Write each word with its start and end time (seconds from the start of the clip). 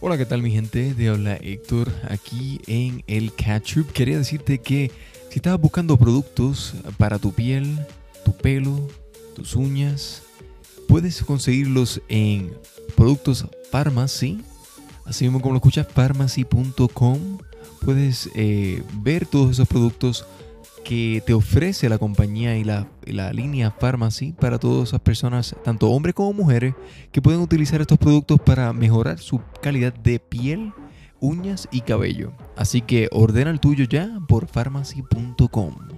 Hola, 0.00 0.18
¿qué 0.18 0.26
tal 0.26 0.42
mi 0.42 0.50
gente? 0.50 0.92
De 0.92 1.08
habla 1.08 1.36
Héctor 1.36 1.90
aquí 2.08 2.60
en 2.66 3.02
el 3.06 3.32
Ketchup. 3.32 3.90
Quería 3.92 4.18
decirte 4.18 4.58
que 4.58 4.90
si 5.30 5.36
estabas 5.38 5.60
buscando 5.60 5.96
productos 5.96 6.74
para 6.98 7.18
tu 7.18 7.32
piel, 7.32 7.78
tu 8.24 8.36
pelo, 8.36 8.88
tus 9.34 9.54
uñas, 9.54 10.22
puedes 10.88 11.22
conseguirlos 11.22 12.02
en 12.08 12.52
Productos 12.96 13.46
Pharmacy. 13.70 14.42
Así 15.06 15.24
mismo 15.24 15.40
como 15.40 15.52
lo 15.52 15.58
escuchas, 15.58 15.86
pharmacy.com. 15.86 17.38
Puedes 17.84 18.28
eh, 18.34 18.82
ver 19.02 19.26
todos 19.26 19.52
esos 19.52 19.68
productos 19.68 20.26
que 20.84 21.22
te 21.26 21.34
ofrece 21.34 21.88
la 21.88 21.98
compañía 21.98 22.56
y 22.56 22.64
la, 22.64 22.86
la, 23.06 23.32
línea 23.32 23.72
Pharmacy 23.72 24.32
para 24.32 24.58
todas 24.58 24.90
esas 24.90 25.00
personas, 25.00 25.56
tanto 25.64 25.90
hombres 25.90 26.14
como 26.14 26.32
mujeres, 26.32 26.74
que 27.10 27.22
pueden 27.22 27.40
utilizar 27.40 27.80
estos 27.80 27.98
productos 27.98 28.38
para 28.38 28.72
mejorar 28.72 29.18
su 29.18 29.40
calidad 29.60 29.94
de 29.94 30.20
piel, 30.20 30.72
uñas 31.20 31.68
y 31.72 31.80
cabello. 31.80 32.32
Así 32.56 32.82
que 32.82 33.08
ordena 33.10 33.50
el 33.50 33.60
tuyo 33.60 33.84
ya 33.86 34.20
por 34.28 34.46
pharmacy.com. 34.46 35.93